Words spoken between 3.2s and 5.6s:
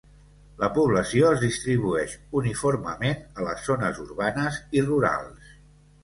a les zones urbanes i rurals.